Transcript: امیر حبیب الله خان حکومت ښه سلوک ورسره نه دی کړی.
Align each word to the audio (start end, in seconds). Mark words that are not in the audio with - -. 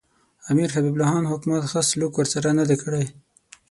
امیر 0.51 0.69
حبیب 0.75 0.93
الله 0.95 1.09
خان 1.11 1.25
حکومت 1.33 1.63
ښه 1.71 1.81
سلوک 1.89 2.13
ورسره 2.17 2.49
نه 2.59 2.63
دی 2.69 2.77
کړی. 2.83 3.05